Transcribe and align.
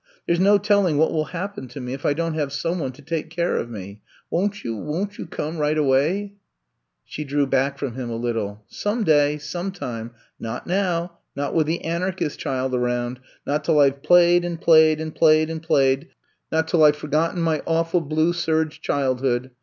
There 0.25 0.35
's 0.35 0.39
no 0.39 0.57
telling 0.57 0.97
what 0.97 1.11
will 1.11 1.25
happen 1.25 1.67
to 1.67 1.79
me 1.79 1.93
if 1.93 2.07
I 2.07 2.13
don't 2.13 2.33
have 2.33 2.51
some 2.51 2.79
one 2.79 2.91
to 2.93 3.03
take 3.03 3.29
care 3.29 3.55
of 3.57 3.69
me. 3.69 4.01
Won't 4.31 4.63
you, 4.63 4.75
won't 4.75 5.19
you 5.19 5.27
come 5.27 5.59
right 5.59 5.77
awayt" 5.77 6.31
She 7.05 7.23
drew 7.23 7.45
back 7.45 7.77
from 7.77 7.93
him 7.93 8.09
a 8.09 8.15
little. 8.15 8.63
Some 8.67 9.03
day; 9.03 9.37
sometime! 9.37 10.15
Not 10.39 10.65
now, 10.65 11.19
not 11.35 11.53
with 11.53 11.67
the 11.67 11.81
Ajiarchist 11.85 12.37
child 12.39 12.73
around, 12.73 13.19
not 13.45 13.63
till 13.63 13.79
I 13.79 13.91
've 13.91 14.01
played 14.01 14.43
and 14.43 14.59
played 14.59 14.99
and 14.99 15.13
played 15.13 15.51
and 15.51 15.61
played, 15.61 16.07
not 16.51 16.67
till 16.67 16.83
I 16.83 16.93
've 16.93 16.95
forgotten 16.95 17.39
my 17.39 17.61
awful 17.67 17.99
76 17.99 17.99
I'VE 17.99 17.99
COMB 17.99 18.09
TO 18.09 18.09
STAY 18.09 18.15
blue 18.15 18.33
serge 18.63 18.81
childhood. 18.81 19.51